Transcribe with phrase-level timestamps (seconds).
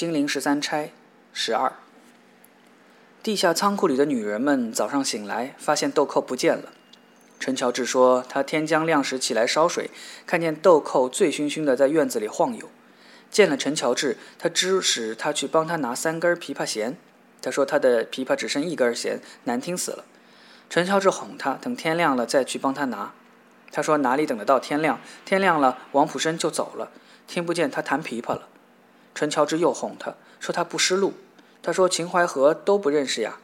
[0.00, 0.92] 金陵十三钗
[1.34, 1.74] 十二。
[3.22, 6.72] 地下仓库里的女人们早上醒来，发现豆蔻不见了。
[7.38, 9.90] 陈乔治说，他天将亮时起来烧水，
[10.26, 12.70] 看见豆蔻醉醺醺的在院子里晃悠。
[13.30, 16.96] 见了陈乔治，他指使他去帮他拿三根琵琶弦。
[17.42, 20.06] 他说他的琵琶只剩一根弦，难听死了。
[20.70, 23.12] 陈乔治哄他，等天亮了再去帮他拿。
[23.70, 24.98] 他说哪里等得到天亮？
[25.26, 26.90] 天亮了，王普生就走了，
[27.26, 28.48] 听不见他弹琵琶了。
[29.14, 31.14] 陈乔治又哄他说他不识路。
[31.62, 33.38] 他说秦淮河都不认识呀。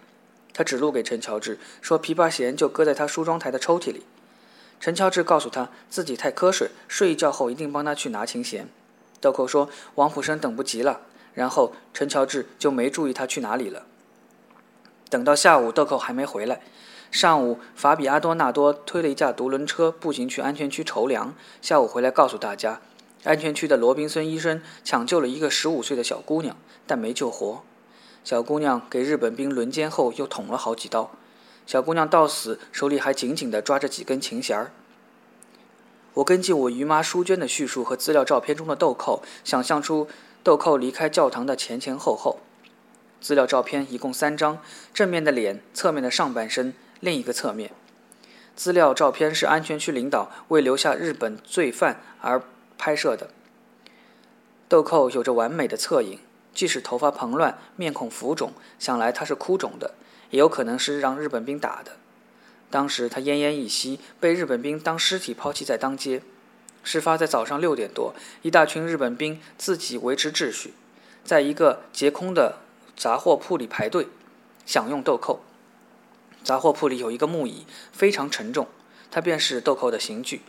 [0.55, 4.05] 他指路给陈乔治，说琵琶弦就搁在他梳妆台的抽屉里。
[4.81, 8.69] 陈乔治告诉他自己太瞌睡，睡一觉后一定帮他去拿琴弦。
[9.21, 11.01] 豆蔻说王普生等不及了。
[11.35, 13.85] 然后陈乔治就没注意他去哪里了。
[15.11, 16.63] 等到下午，豆蔻还没回来。
[17.11, 21.35] 上午，法比阿多纳多推了一架独轮车步行去安全区筹粮。
[21.61, 22.81] 下午回来告诉大家，
[23.25, 26.57] 安全区的罗宾森医生抢救了一个十五岁的小姑娘，
[26.87, 27.63] 但没救活。
[28.23, 31.11] 小姑娘给日本兵轮奸后又捅了好几刀。
[31.67, 34.71] 小姑娘到死手里还紧紧地抓着几根琴弦儿。
[36.15, 40.09] 我根据我姨妈淑娟的叙述和资料照片中的豆蔻，想象出。
[40.43, 42.39] 豆蔻离开教堂的前前后后，
[43.21, 44.61] 资料照片一共三张：
[44.95, 47.73] 正面的脸，侧面的上半身，另一个侧面。
[48.55, 52.41] 资料照片是安全区领导为留下日本罪犯而
[52.87, 53.31] 拍摄的。
[54.69, 56.21] 豆蔻有着完美的侧影，
[56.55, 59.95] 即使头发蓬乱，面孔浮肿，想来他是哭肿的，
[60.31, 61.97] 也有可能是让日本兵打的。
[62.71, 66.23] 当时他奄奄一息，被日本兵当尸体抛弃在当街。
[66.85, 70.73] 事发在早上六点多，一大群日本兵自己维持秩序，
[71.25, 72.59] 在一个劫空的
[72.97, 74.07] 杂货铺里排队，
[74.65, 75.41] 享用豆蔻。
[76.45, 78.69] 杂货铺里有一个木椅，非常沉重，
[79.11, 80.43] 它便是豆蔻的刑具。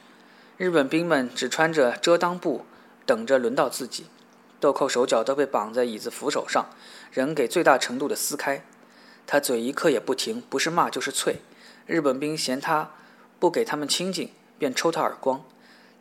[0.57, 2.65] 日本兵们只穿着遮裆布，
[3.05, 4.07] 等着轮到自己。
[4.59, 6.65] 豆蔻手脚都被绑在椅子扶手上，
[7.11, 8.65] 人给最大程度的撕开。
[9.27, 11.35] 他嘴一刻也不停，不是骂就是啐。
[11.85, 12.89] 日本兵嫌他
[13.37, 15.43] 不给他们清静，便抽他耳光。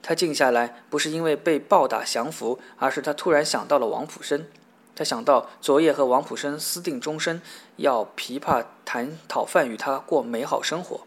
[0.02, 4.46] 他静下来，不是因为被暴打降服，而是他突然想到了王普生。
[4.94, 7.42] 他想到昨夜和王普生私定终身，
[7.76, 11.02] 要琵琶弹讨饭与他过美好生活。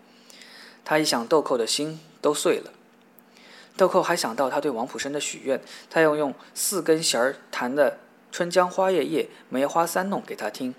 [0.86, 2.74] 他一想，豆蔻的心都碎了。
[3.79, 7.91] 豆蔻还想到他对王普生的许愿，他要用四根弦儿弹的
[8.29, 10.75] 《春江花月夜》《梅花三弄》给他听。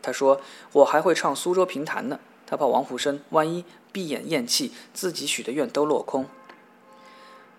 [0.00, 6.26] 他说：“我还会唱苏州评弹呢。”他怕王普生万一闭眼咽气，自己许的愿都落空。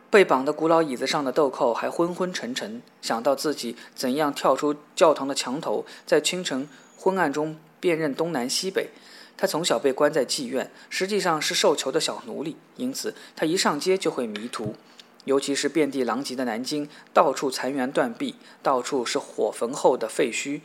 [0.10, 8.92] 被绑的古老椅子上的豆蔻还昏昏沉沉，想到自己怎样跳出教堂的墙头，在清晨昏暗中辨认东南西北。
[9.38, 14.76] 他从小被关在妓院，实际上是受囚的小奴隶，因此他一上街就会迷途。
[15.26, 20.62] 尤其是遍地狼藉的南京，到处残垣断壁，到处是火焚后的废墟，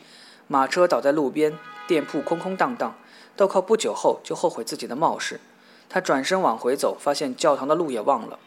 [0.47, 2.94] 马车倒在路边，店铺空空荡荡。
[3.36, 5.41] 豆蔻不久后就后悔自己的冒失，
[5.88, 8.38] 他转身往回走，发现教堂的路也忘了。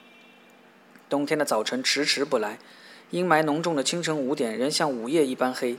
[1.09, 2.59] 冬天的早晨迟迟不来，
[3.09, 5.77] 阴霾浓重的清晨五点仍像午夜一般黑。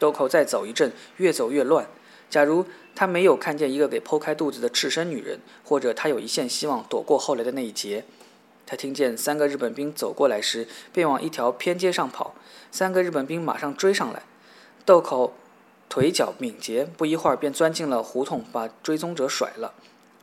[0.00, 1.86] 豆蔻再走一阵，越走越乱。
[2.30, 8.04] 假如他没有看见一个给剖开肚子的赤身女人，或者他有一线希望躲过后来的那一劫，
[8.66, 12.34] 他听见三个日本兵走过来时，便往一条偏街上跑。
[12.70, 14.22] 三个日本兵马上追上来，
[14.84, 15.32] 豆蔻
[15.88, 19.72] 腿脚敏捷，不一会儿便钻进了胡同，把追踪者甩了。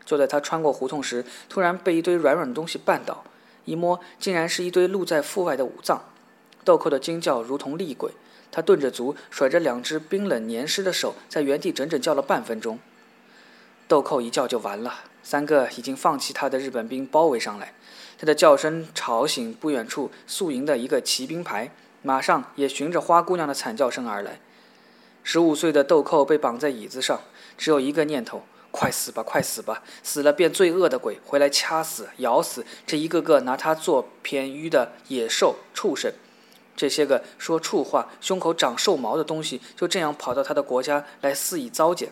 [0.06, 3.24] 就在他穿过胡同时，突然被一堆软软的东西绊倒。
[3.66, 6.04] 一摸，竟然是一堆露在腹外的五脏。
[6.66, 8.12] 豆蔻的惊叫如同厉鬼，
[8.52, 12.80] 他顿着足，甩着两只冰冷黏湿的手，在原地整整叫了半分钟。
[13.88, 17.74] 豆蔻一叫就完了，三个已经放弃他的日本兵包围上来，
[18.18, 21.72] 他的叫声吵醒不远处宿营的一个骑兵排，
[22.02, 24.40] 马上也循着花姑娘的惨叫声而来。
[25.24, 27.22] 十五岁的豆蔻被绑在椅子上，
[27.58, 28.44] 只有一个念头。
[28.72, 29.82] 快死吧，快死吧！
[30.04, 36.12] 死了变罪恶的鬼，回来掐死、咬死这一个个拿他做偏愚的野兽畜生。
[36.76, 42.12] 这些个说畜话、胸口长兽毛的东西，就这样跑到他的国家来肆意糟践。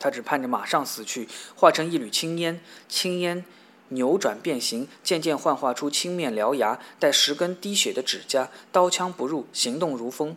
[0.00, 3.44] 他只盼着马上死去，化成一缕青烟，青烟
[3.88, 10.36] 扭转变形，渐渐幻化出青面獠牙、带十根滴血的指甲，刀枪不入，行动如风。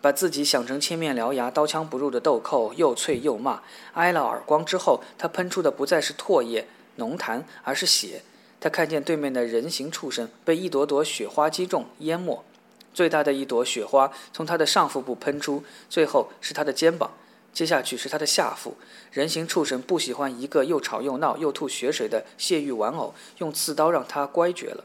[0.00, 3.62] 把自己想成千面獠牙、刀枪不入的豆蔻，又啐又骂，
[3.94, 8.22] 挨了耳光之后，他喷出的不再是唾液、浓痰，而是血。
[8.66, 12.44] 他看见对面的人形畜生被一朵朵雪花击中，淹没。
[12.92, 17.12] 最大的一朵雪花从他的上腹部喷出，最后是他的肩膀，
[17.52, 18.76] 接下去是他的下腹。
[19.12, 24.82] 人形畜生不喜欢一个又吵又闹又吐血水的泄欲玩偶，用刺刀让他乖绝了。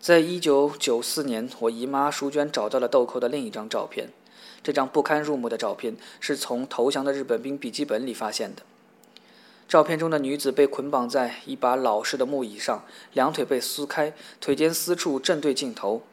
[0.00, 4.08] 在一九九四年，我姨妈淑娟找到了豆蔻的另一张照片。
[4.62, 8.62] 这张不堪入目的照片是从投降的日本兵笔记本里发现的。
[9.74, 16.04] 照片中的女子被捆绑在一把老式的木椅上，两腿被撕开，腿间私处正对镜头。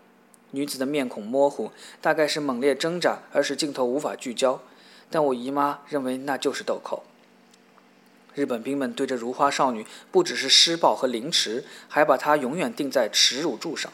[0.49, 1.71] 女子的面孔模糊，
[2.01, 4.63] 大概是猛烈挣扎而使镜头无法聚焦。
[5.11, 7.03] 但我姨妈认为那就是豆蔻。
[8.33, 13.93] 日本兵们对这如花少女不只是施暴和凌迟，还把她永远钉在耻辱柱上。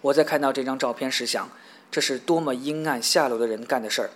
[0.00, 1.48] 我在看到这张照片时想，
[1.88, 4.10] 这是多么阴暗下流的人干的事儿！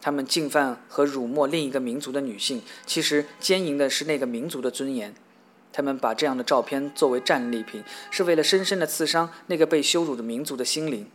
[0.00, 5.14] 他们进犯和辱没另一个民族的女性，其实奸淫的是那个民族的尊严。
[5.72, 11.08] 他们把这样的照片作为战利品，是为了深深地刺伤那个被羞辱的民族的心灵。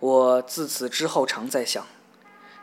[0.00, 1.84] 我自此之后常在想，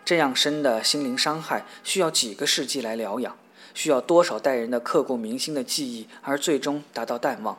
[0.05, 3.35] 这样深的心灵伤害需要几个世纪来疗养，
[3.73, 7.57] 需要多少代人的刻骨铭心的记忆，而最终达到淡忘。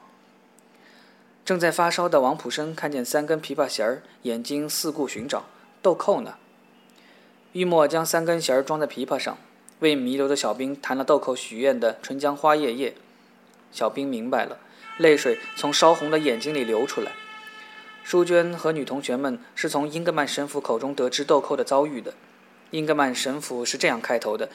[1.45, 5.45] 正在发烧的王普生看见三根琵琶弦儿，眼睛四顾寻找，
[5.83, 6.37] 豆蔻呢？
[7.53, 9.39] 玉墨将三根弦装在琵琶上，
[9.81, 12.91] 为弥留的小兵弹了豆蔻许愿的《春江花月夜》。
[13.73, 14.59] 小兵明白了，
[14.99, 17.13] 泪水从烧红的眼睛里流出来。
[18.05, 22.15] 淑娟和女同学们是从英格曼神父口中得知豆蔻的遭遇的。
[22.71, 24.49] 英格曼神父是这样开头的：“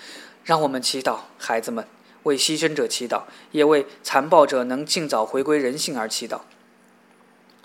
[0.45, 1.85] 让我们祈祷，孩子们，
[2.23, 6.41] 为牺牲者祈祷，也为残暴者能尽早回归人性而祈祷。”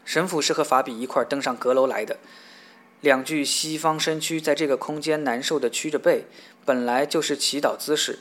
[0.05, 2.17] 神父是和法比一块登上阁楼来的。
[3.01, 6.25] 两具西方身躯在这个空间难受地屈着背，
[6.65, 8.21] 本来就是祈祷姿势。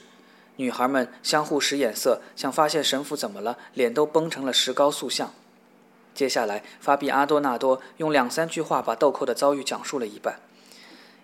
[0.58, 5.34] 女孩们相互使眼色，想发现神父怎么了，脸都绷成了石膏塑像。
[6.14, 10.40] 接下来，法比阿多纳多用两三句话把豆蔻的遭遇讲述了一半。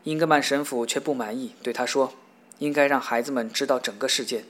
[0.04, 2.14] 英格曼神父却不满意，对他说
[2.60, 4.46] ：“应该让孩子们知道整个事件。”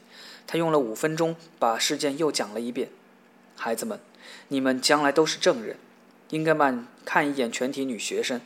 [0.47, 2.89] 他用了五分钟把事件又讲了一遍。
[3.56, 4.00] 孩子们，
[4.47, 5.77] 你们将来都是证人。
[6.30, 8.42] 英格曼看一眼全体女学生。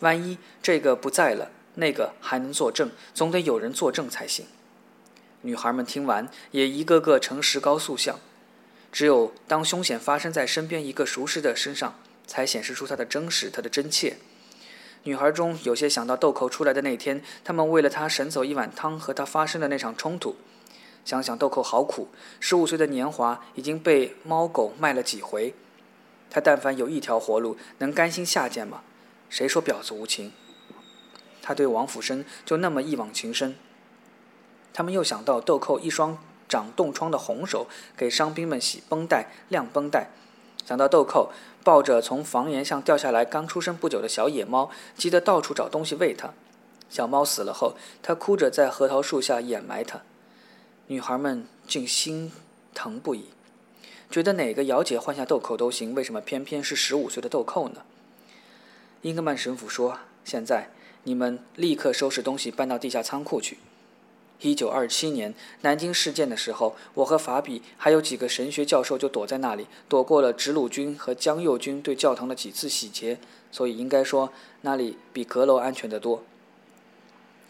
[0.00, 4.46] 万一这个不在了，那个还能作证，总得有人作证才行。
[5.42, 8.18] 女孩们听完，也一个个成石膏塑像。
[8.90, 11.94] 只有当凶险发生在身边一个熟识的身上，
[12.26, 14.16] 才显示出它的真实，它的真切。
[15.04, 20.36] 女孩中有些想到豆蔻出来的那天，他们为了他省走一碗汤和他发生的那场冲突。
[21.04, 22.08] 想想豆蔻好苦，
[22.40, 25.54] 十五岁的年华已经被猫狗卖了几回。
[26.30, 28.82] 他但凡有一条活路，能甘心下贱吗？
[29.28, 30.32] 谁说婊子无情？
[31.42, 33.56] 他对王府生就那么一往情深。
[34.74, 37.66] 他们又想到豆蔻一双长冻疮的红手
[37.96, 40.10] 给伤兵们洗绷带、晾绷带，
[40.64, 41.30] 想到豆蔻
[41.64, 46.32] 抱着从房檐上掉下来刚出生不久的小野猫，急得到处找东西喂它。
[46.90, 50.02] 小猫死了后，他哭着在核桃树下掩埋它。
[50.86, 52.32] 女孩们竟心
[52.72, 53.26] 疼不已，
[54.10, 57.82] 觉得哪个姚姐换下豆蔻都行，为什么偏偏是十五岁的豆蔻呢？
[59.02, 60.70] 英格曼神父说：“现在
[61.04, 63.58] 你们立刻收拾东西搬到地下仓库去。
[64.40, 73.18] 一九二七年南京事件的时候，我和法比还有几个神学教授就躲在那里，躲过了直鲁军和江右军对教堂的几次洗劫，
[73.52, 76.24] 所以应该说那里比阁楼安全得多。”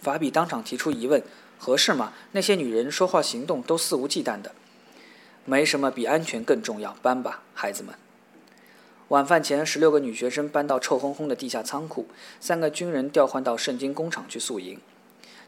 [0.00, 1.22] 法比当场提出疑问
[1.58, 2.12] ：“合适吗？
[2.32, 4.52] 那些女人说话行动都肆无忌惮的，
[5.46, 6.94] 没什么比安全更重要。
[7.02, 7.94] 搬吧，孩子们。”
[9.08, 12.06] 晚饭前，十六个女学生搬到臭烘烘的地下仓库，
[12.40, 14.78] 三个军人调换到圣经工厂去宿营。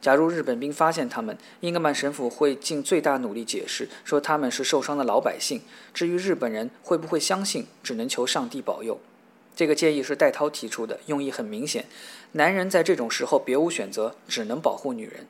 [0.00, 5.60] 假如日本兵发现他们，英格曼神父会尽最大努力解释，说他们是受伤的老百姓。
[5.92, 8.98] 至于日本人会不会相信，只能求上帝保佑。
[9.54, 11.84] 这个建议是戴涛提出的，用意很明显：
[12.32, 15.26] 男人在这种时候别无选择，只能保护女人。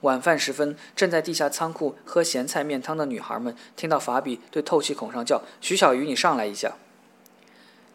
[0.00, 6.74] 晚饭时分，正在地下仓库喝咸菜面汤的女孩们听到法比对透气孔上叫：“徐小鱼，你上来一下。”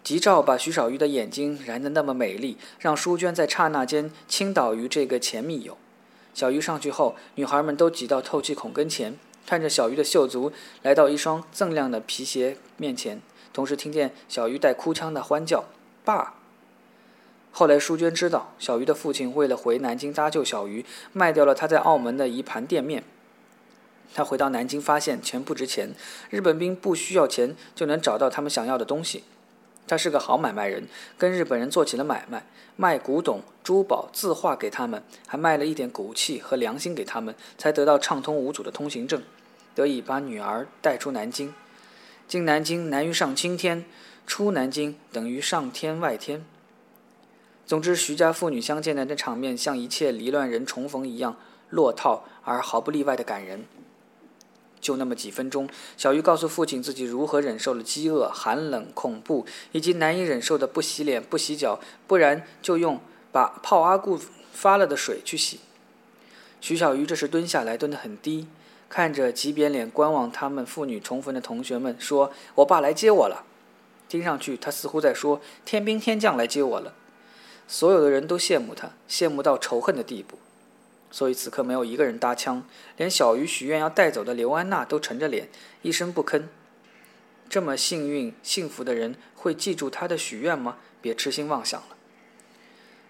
[0.09, 5.77] 吉兆把徐少玉的眼睛燃得那么美丽，让淑娟在刹那间倾倒于这个前密友。
[6.33, 10.51] 小鱼上去后，女孩们都挤到透气孔跟前，看着小鱼的秀足，
[10.81, 13.21] 来到一双锃亮的皮鞋面前，
[13.53, 15.65] 同时听见小鱼带哭腔的欢叫
[16.03, 16.33] ：“爸！”
[17.53, 23.03] 后来淑娟知道，小鱼的父亲为了回南京搭救小鱼，卖掉了他在澳门的一盘店面。
[24.15, 25.91] 他回到南京，发现钱不值钱，
[26.31, 29.23] 日本兵不需要钱就能找到他们想要的东西。
[29.89, 39.23] 他是个好买卖人，跟日本人做起了买卖，卖古董、珠宝、字画给他们，还卖了一点骨气和良心给他们，才得到畅通无阻的通行证，
[39.73, 41.55] 得以把女儿带出南京。
[42.27, 43.83] 进南京难于上青天，
[44.27, 46.45] 出南京等于上天外天。
[47.65, 51.35] 总之，徐家父女相见的那场面，像一切离乱人重逢一样，
[51.71, 53.65] 落套而毫不例外的感人。
[54.81, 62.99] 就那么几分钟，小鱼告诉父亲自己如何忍受了饥饿、寒冷、恐怖，以及难以忍受的不洗脸、不洗脚，不然就用
[63.31, 64.19] 把泡阿固
[64.51, 65.59] 发了的水去洗。
[66.61, 68.47] 徐小鱼这时蹲下来，蹲得很低，
[68.89, 73.45] 看着挤扁脸观望他们父女重逢的同学们，说：“我爸来接我了。”
[74.09, 76.93] 听上去他似乎在说：“天兵天将来接我了。”
[77.67, 80.39] 所有的人都羡慕他，羡慕到仇恨的地步。
[81.11, 82.63] 所以此刻没有一个人搭腔，
[82.97, 85.49] 连小鱼许愿要带走的刘安娜都沉着脸，
[85.81, 86.43] 一声不吭。
[87.49, 90.77] 这么幸运、幸福的人会记住他的许愿吗？
[91.01, 91.95] 别痴心妄想了。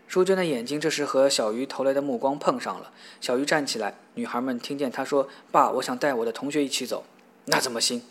[0.08, 2.92] 淑娟的眼睛这时和小鱼投来的目光碰上了。
[3.20, 7.04] 小鱼站起来，女孩们听见她说：“爸，我想带我的同学一起走。”
[7.46, 8.02] 那怎么行？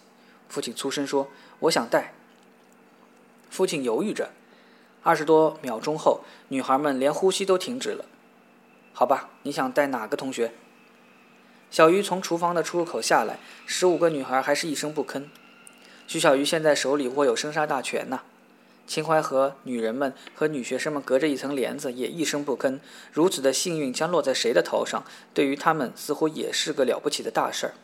[0.49, 1.29] 父亲粗声说
[1.61, 2.13] ：“我想带。”
[3.51, 4.31] 父亲犹豫着，
[5.03, 8.05] 二十多秒钟后，女孩们连呼吸都停止了。
[8.99, 10.53] 好吧，你想带哪个同学？
[11.71, 15.27] 小鱼从厨房的出入口下来，十五个女孩还是一声不吭。
[16.09, 18.23] 徐小鱼现在手里握有生杀大权呐。
[18.89, 22.81] 秦淮河女人们和女学生们隔着一层帘子，也一声不吭。
[23.13, 27.75] 如此的幸运将落在谁的头上，对于他们似乎也是个了不起的大事儿。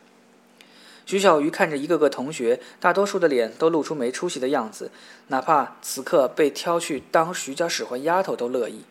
[1.05, 4.91] 徐小鱼看着一个个同学，大多数的脸都露出没出息的样子，
[5.27, 8.83] 哪怕此刻被挑去当徐家使唤丫头都乐意。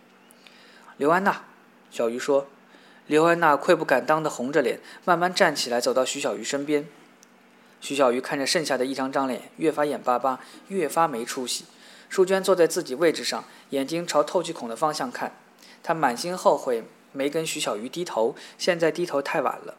[0.96, 1.44] 刘安娜。
[1.94, 2.48] 小鱼说
[3.06, 6.88] ：“刘安娜愧不敢当的红着脸，慢慢站起来，走到徐小鱼身边。
[7.80, 11.66] 徐小鱼看着剩下的一张张脸，越发眼巴巴，越发没出息。
[12.08, 15.36] 淑娟坐在自己位置上，眼睛朝透气孔的方向看。
[15.84, 16.82] 她满心后悔
[17.12, 19.76] 没跟徐小鱼低头，现在低头太晚了，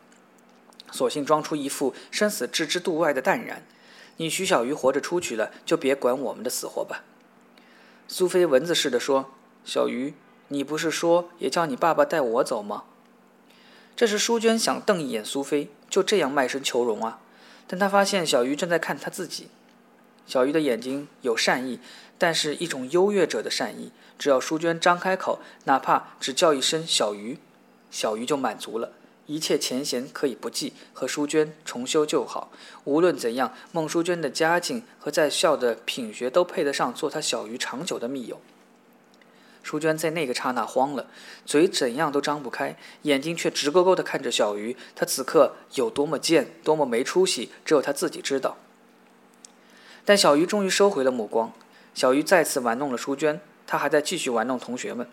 [0.94, 3.62] 索性装出一副生死置之度外的淡然。
[4.16, 7.04] 你徐小鱼活着出去了，就别管我们的死活吧。”
[8.08, 9.32] 苏菲蚊子似的说
[9.66, 10.14] ：“小鱼。”
[10.56, 12.86] 你不是说也叫你爸爸带我走吗？
[13.94, 17.20] 这时，淑娟想瞪一眼苏菲，就这样卖身求荣啊！
[17.68, 19.50] 但她发现小鱼正在看她自己。
[20.26, 21.82] 小鱼的眼睛有善意，
[22.18, 23.92] 但是一种优越者的善意。
[24.18, 27.38] 只要淑娟张开口，哪怕只叫一声“小鱼”，
[27.92, 28.94] 小鱼就满足了，
[29.26, 32.50] 一切前嫌可以不计，和淑娟重修旧好。
[32.86, 38.40] 无论怎样，孟淑娟的家境和在校的品学都配得上做她小鱼长久的密友。
[39.66, 41.08] 淑娟在那个刹那慌了，
[41.44, 44.78] 嘴怎样都张不开，眼睛却直勾勾地看着小鱼。
[44.96, 48.58] 她此刻有多么贱，多么没出息，只有她自己知道。
[50.06, 51.52] 但小鱼终于收回了目光。
[51.96, 55.08] 小鱼再次玩弄了淑娟，她还在继续玩弄同学们。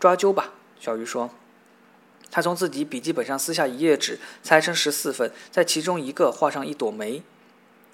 [0.00, 1.28] 抓阄吧，小鱼说。
[2.30, 7.22] 他从自己笔记本上撕下一页纸，裁成十四份，在其中一个画上一朵梅。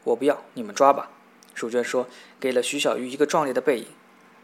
[0.05, 1.11] 我不要，你们抓吧。
[1.57, 2.07] 淑娟说，
[2.39, 3.87] 给了徐小鱼一个壮烈的背影。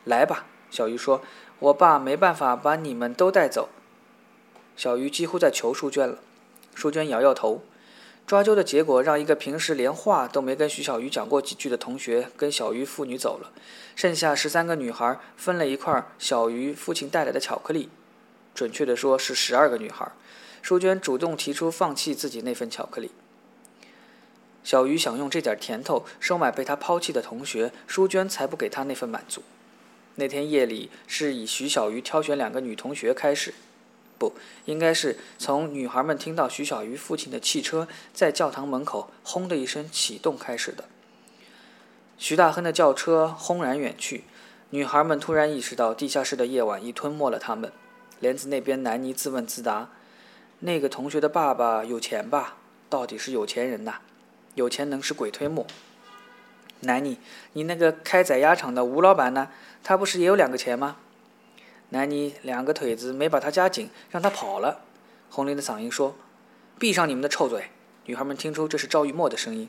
[0.05, 0.45] 来吧。
[0.71, 1.23] 小鱼说
[1.61, 3.69] ：“我爸没办法把你们都带走。”
[4.77, 6.19] 小鱼几乎在求淑娟了。
[6.75, 7.63] 淑娟摇摇头。
[8.27, 13.51] 抓阄的结果让一个平时连话都没跟徐小鱼讲过几句的同学跟小鱼父女走了，
[13.97, 17.89] 剩下十三个女孩分了一块小鱼父亲带来的巧克力，
[18.55, 20.13] 准确的说是十二个女孩。
[20.61, 23.11] 淑娟主动提出放弃自己那份巧克力。
[24.63, 29.43] 小鱼想用这点甜头收买被他抛弃的同学，淑娟才不给他那份满足。
[30.19, 33.55] 那天夜里是以徐小鱼挑选两个女同学开始，
[34.19, 34.33] 不
[34.65, 40.87] 应该是从女孩们听到徐小鱼父亲的汽车在教堂门口轰的一声启动开始的。
[42.19, 44.25] 徐大亨的轿车轰然远去，
[44.71, 47.71] 女孩们突然意识到地下室的夜晚已吞没了他们。
[48.19, 49.91] 帘子那边，南妮自问自答
[50.59, 52.57] ：“那个同学的爸爸有钱吧？
[52.91, 54.01] 到底是有钱人呐，
[54.57, 55.65] 有钱能使鬼推磨。”
[56.81, 57.19] 南妮，
[57.55, 59.51] 你那个开宰鸭场的吴老板呢？
[59.83, 60.97] 他不是也有两个钱吗？
[61.91, 64.83] 南妮两个腿子没把他夹紧，让他跑了。
[65.31, 66.15] 红林的嗓音说
[66.79, 67.71] ：“闭上你们的臭嘴！”
[68.07, 69.69] 女孩们听出这是赵玉墨的声音。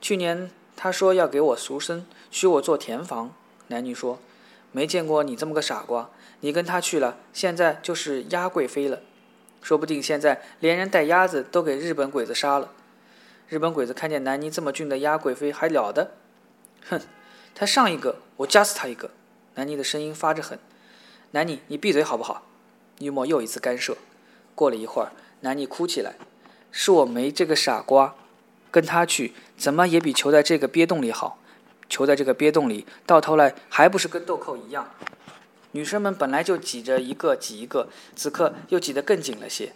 [0.00, 3.34] 去年他说要给我赎身，许我做田房。
[3.68, 4.18] 男女说
[4.72, 6.10] ：“没见过你这么个傻瓜。
[6.40, 9.00] 你跟他去了，现在就是鸭贵妃了。
[9.62, 12.70] 说不定现在连人带鸭子都给日本鬼子杀了。”
[13.48, 16.12] 日本鬼子看见南妮这么俊的丫贵妃还了得？
[16.88, 17.00] 哼，
[17.54, 19.10] 他上一个我夹死他一个！
[19.54, 20.58] 南妮的声音发着狠。
[21.32, 22.46] 南妮，你闭嘴好不好？
[23.00, 23.96] 玉墨又一次干涉。
[24.54, 26.14] 过了一会儿，南妮哭起来
[26.72, 28.14] ：“是我没这个傻瓜，
[28.70, 31.38] 跟他去怎么也比囚在这个鳖洞里好。
[31.88, 34.90] 囚在这个鳖洞里，到头来还不是跟豆蔻一样？
[35.72, 39.74] 女生们本来就挤着一个挤一个，此刻又挤得更紧了些。”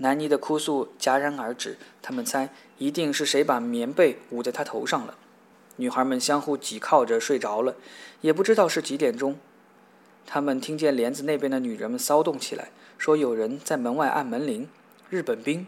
[0.00, 5.14] 南妮的哭诉戛然而止，他们猜一定是谁把棉被捂在他头上了。
[5.76, 7.76] 女孩们相互挤靠着睡着了，
[8.20, 9.38] 也不知道是几点钟。
[10.26, 14.68] 他们听见帘子那边的女人们骚动起来，说有人在门外按门铃。
[15.08, 15.66] 日本兵。